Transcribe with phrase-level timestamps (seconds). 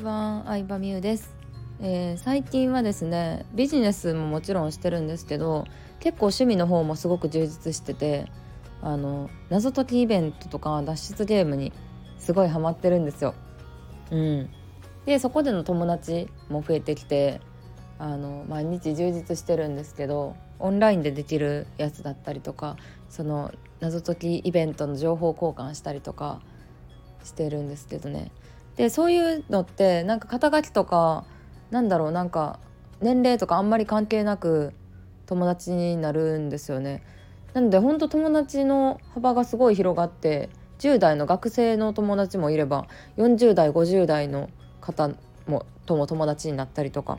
[0.00, 1.30] ちは、相葉美優です、
[1.80, 5.66] えー、最近はですねビジネスももちろんしてるんですけど
[6.00, 8.26] 結構趣味の方もすごく充実してて
[8.80, 11.74] あの謎解きイベントとか脱出ゲームに
[12.18, 13.34] すごいハマってるんですよ。
[14.10, 14.50] うん、
[15.04, 17.42] でそこでの友達も増えてきて
[17.98, 22.76] あの毎日充実してるんですけどオンラインでできるやつだったりとか
[23.10, 26.40] その謎解きイベントの情報交換したりとか
[27.22, 28.32] してるんですけどね。
[28.80, 31.26] でそういうのってなんか肩書きとか
[31.70, 32.58] なんだろうなんか
[33.02, 34.72] 年齢とかあんまり関係なく
[35.26, 37.02] 友達になるんですよね。
[37.52, 42.86] なので本当友達の幅がすごい広がって10代の学生の友達もいれば
[43.18, 44.48] 40代50代の
[44.80, 45.10] 方
[45.46, 47.18] もとも友達になったりとか。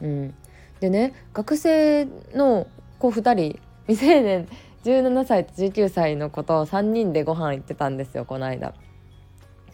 [0.00, 0.34] うん、
[0.78, 2.68] でね学生の
[3.00, 4.48] 子2人未成年
[4.84, 8.74] 17歳と19歳の子と3人でご飯行ってたんですよこの間。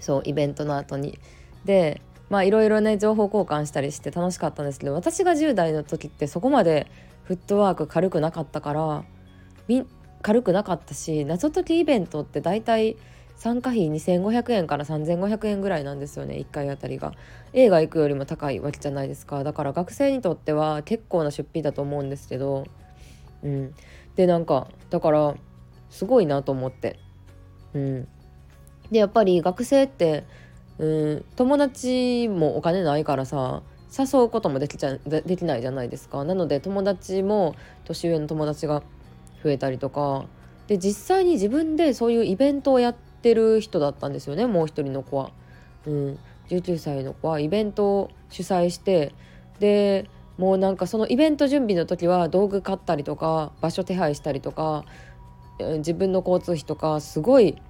[0.01, 1.19] そうイベントの後に。
[1.65, 6.87] でまあいろいろね情報交換したりして楽しかったんですけど私が10代の時ってそこまで
[7.25, 9.05] フットワーク軽くなかったから
[10.23, 12.97] 軽くなかったし謎解きイベントって大体
[13.37, 17.15] 参加費2500円から3500円ぐらいなんですよね1回あたりが。
[17.53, 19.43] 映画行くよりも高いわけじゃないですか。
[19.45, 22.65] だから学生にとっては結構な出費だと思うんですけど
[23.43, 23.75] うん。
[24.15, 25.35] でなんかだから
[25.89, 26.99] すごいなと思って。
[27.73, 28.09] うん。
[28.91, 30.25] でやっぱり学生って
[30.79, 33.63] うん友達もお金ないからさ
[33.97, 38.83] 誘うこともできちゃできないじゃないですかなので友達も年上の友達が
[39.43, 40.27] 増えたりとか
[40.69, 45.33] で実際に自分でそういうイベントをやってる人だったんですよねもう一人の子は。
[45.87, 46.19] うん、
[46.49, 49.15] 19歳の子はイベントを主催して
[49.59, 54.85] でもうなんかそのイベント準備の時は道具買ったりとか場所手配したりとか
[55.79, 57.61] 自分の交通費とかすごい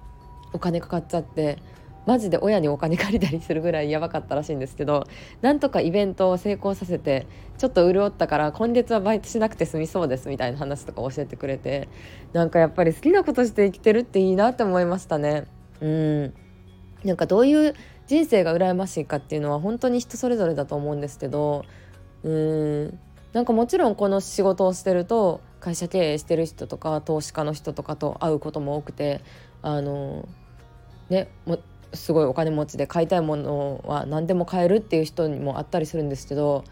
[0.53, 1.57] お金かかっちゃって
[2.05, 5.05] マジで親にお金借りたりするぐらいやばかったらしいんですけど
[5.41, 7.27] なんとかイベントを成功させて
[7.57, 11.89] ちょっと潤ったから今月はバイトしなくて済みそうですみたいな話とか教えてくれて
[12.33, 15.45] なんかやっぱり好きなことして生きてるっていいなって思いましたね。
[15.79, 16.33] うん
[17.03, 17.73] なんかどういう
[18.05, 21.65] 人生が羨ましいかっていうのは本当に人それぞれだと思うんですけど
[22.23, 22.99] うん
[23.33, 29.21] なんかもちろんこの仕事をしてると会社経営してる人とか投資家の人とかと会うことも多くて
[29.61, 30.27] あの
[31.11, 31.59] ねも
[31.93, 36.63] すごいお金持ちで買いたいものは何でも買えるっていう人にもあったりするんですけど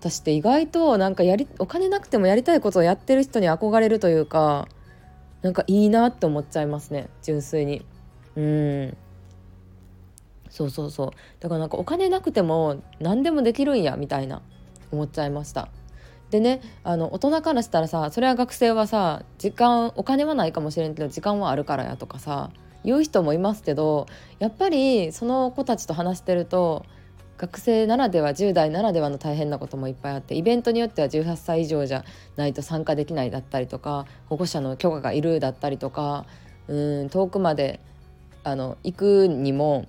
[0.00, 4.66] 私って意外となんかやりお金なくてもやりたいことをやってる人に憧れるというか
[5.42, 7.84] なんかいいなって思っちゃいますね純粋に。
[8.36, 8.96] うん。
[10.48, 11.10] そうそうそう。
[11.40, 14.42] だからなんかお金なくても何でもできるんやみたいな
[14.92, 15.68] 思っちゃいました。
[16.30, 22.50] でねあの大人からしたらさそれは学生はさ時間お金はないかもしれんけど時間はあるからやとかさ
[22.84, 24.06] 言う人もいますけど
[24.38, 26.84] やっぱりその子たちと話してると
[27.38, 32.04] 学生ならでは10代ならではの大変なこともいっぱいあってイベントによっては18歳以上じゃ
[32.36, 36.24] ないと参加できないだったりとか保護者の許可がいるだったりとか
[36.68, 37.80] うん遠くまで
[38.44, 39.86] あの行くにも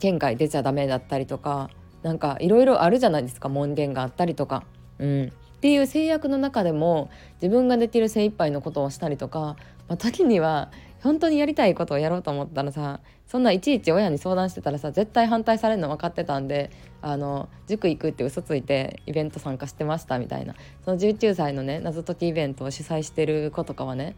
[0.00, 1.70] 県外出ちゃダメだったりとか
[2.02, 4.64] なんかいろいろあるじゃないですか門限があったりとか。
[4.98, 7.10] うん、っていう制約の中でも
[7.40, 9.56] 自分ができる精一杯のことをしたりとか、
[9.88, 10.70] まあ、時には
[11.02, 16.70] 本当にやりたいことをやろうと思ったらさそんないちいち親に相談してたらさ絶対反対されるの分かってたんで
[17.02, 20.54] あの塾行くって嘘ついてイベント参加してましたみたいな。
[20.84, 24.16] その19歳のね謎解きイベントを主催してる子とかはね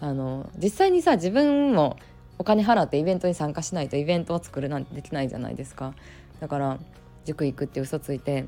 [0.00, 1.96] あの実際にさ自分も
[2.38, 5.94] お金払ってイベントに参加しないとイベントを作るなんてできないじゃないですか。
[6.40, 6.78] だから
[7.24, 8.46] 塾行くって嘘ついて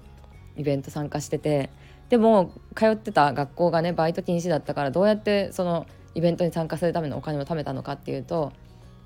[0.56, 1.70] イベント参加してて
[2.08, 8.52] でも通ってた学校がねバイト禁止だったからどうやってそのイベントに参加するためのお金を貯めたのかっていうと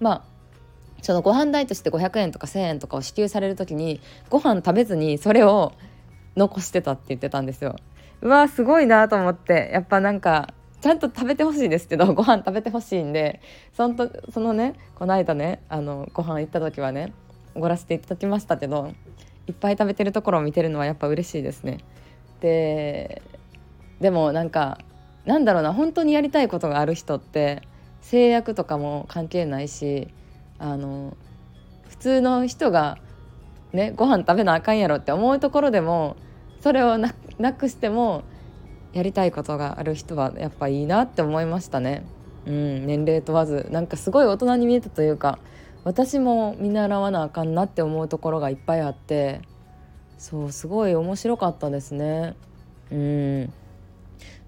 [0.00, 0.22] まあ
[1.02, 5.72] そのご飯代として500円とか1,000円とかを支給される時にご飯食べずにそれを
[6.36, 7.76] 残してたって言ってたんですよ。
[8.22, 13.41] うわすごいなと思ってやっぱなんかちゃんと食べてほしいですけどご飯食べてほしいんで
[13.72, 17.12] そのとそのねこの間ねあのご飯行った時はね
[17.54, 18.92] おごらせていただきましたけど
[19.48, 21.78] いっぱい食べてるところを見てるのはやっぱ嬉しいですね。
[22.41, 23.22] で
[24.00, 24.78] でもなんか
[25.24, 27.63] なんだろうな本当にやりたいことがある人って
[28.01, 30.09] 制約とかも関係ないし
[30.59, 31.16] あの
[31.89, 32.98] 普通の人が
[33.72, 36.16] ねご飯食べなあかんやろって思うところでも
[36.60, 37.13] それをな
[37.53, 38.24] くしても
[38.92, 42.04] やりたいことがある人はやっぱいいなって思いましたね。
[42.45, 45.39] うん、年齢問わずなんかすごい大人に見えたというか
[45.84, 49.41] 私も見習わなあかんなって思うところがいっぱいあって
[50.18, 52.34] そうすごい面白かったですね。
[52.91, 53.53] うん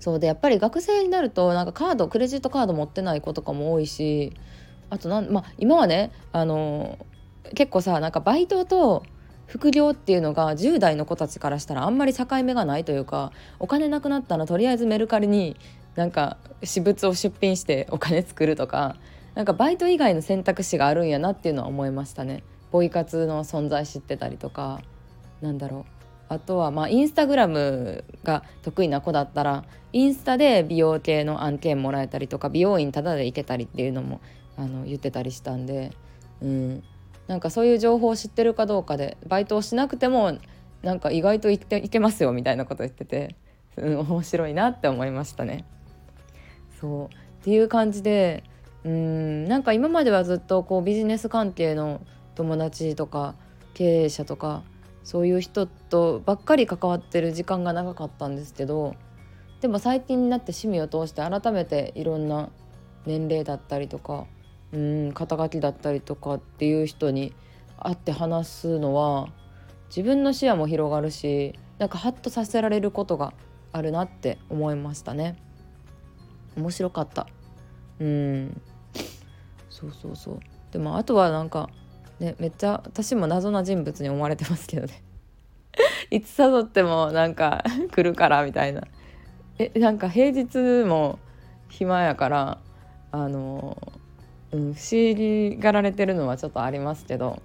[0.05, 4.35] そうでやっぱり学生になるとなんかカードクレジットカード持ってない子とかも多いし
[4.91, 6.99] あとなん、まあ、今はねあの
[7.55, 9.03] 結構さなんかバイトと
[9.47, 15.57] 副業っていうのが10代の子たちからしたらあんまり境目がないというかお金なくなったらとりあえずメルカリに
[15.95, 18.97] なんか私物を出品してお金作るとか
[19.35, 22.43] なんかバイト以外の選択肢があるんやなっていうのは思いましたね。
[22.71, 24.83] ポイ活の存在知ってたりとか
[25.41, 25.94] なんだろう
[26.35, 34.21] あとはまあインスタグラムが得意な子だったらインスタで美容系の案件もらえたりとか美容院タダで行けたりっていうのも
[34.57, 35.93] あの言ってたりしたんで、
[36.43, 36.83] うん、
[37.29, 40.39] なんかそういう情報を知ってるかどうかでバイトをしなくても
[40.83, 43.37] なんか意外と行っていけますよみたいなこと言ってて、
[43.77, 45.65] うん、面白いなって思いましたね。
[46.81, 48.45] そうっていう感じで
[48.85, 52.01] うんなんか今まではずっとこうビジネス関係の
[52.35, 53.35] 友達とか
[53.73, 54.63] 経営者とか
[55.05, 58.97] そういう人とばっかり関わってる時間が長かったんですけど
[59.61, 62.51] でも最近になって趣味を通して改めていろんな
[63.07, 64.27] 年齢だったりとか
[64.73, 67.33] うん肩書きだったりとかっていう人に
[67.79, 69.29] 会って話すのは
[69.89, 73.35] 自分の視野も広がるしなんかハッとさせられることが
[73.73, 75.37] あるなって思いましたね。
[76.57, 77.27] 面白かった。
[77.99, 78.61] うん。
[79.69, 80.41] そうそうそう。
[80.71, 81.69] でもあとはなんか
[82.21, 85.03] ねめっちゃ私も謎な人物に思われてますけどね。
[86.11, 88.83] いつ誘ってもなんか来るからみたいな。
[89.59, 91.19] えなんか平日も
[91.69, 92.59] 暇やから
[93.13, 93.77] あの、
[94.53, 97.41] うん、不思議がられてるのはちょっとありますけど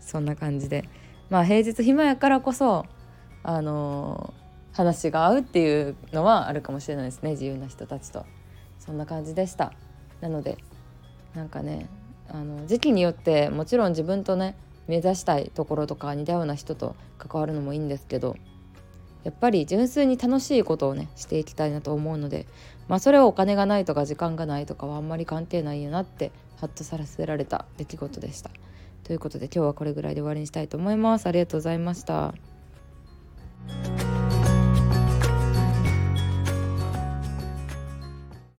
[0.00, 0.88] そんな感じで。
[1.30, 2.84] まあ平日暇やからこそ
[3.42, 4.34] あの
[4.72, 8.26] 話が合うっていうのはあるかもしれないですね自由な人たちと。
[8.78, 9.72] そんな感じでした。
[10.20, 10.58] なので
[11.34, 11.88] なんかね
[12.28, 14.56] あの時期によってもちろん自分とね
[14.88, 18.36] 目指したいところとか似たような人と関わるのもいいんですけど
[19.24, 22.46] やっぱり純粋に楽しいことをねしていきたいなと思うので
[22.88, 28.50] まあそれはお金がないとか時間がないとかはあんまり関係ないよなってハッとさせられた出来事でした。
[29.04, 31.26] ということで今日はこれぐらいで終わりにしたいと思います。
[31.26, 32.51] ありがとうございました。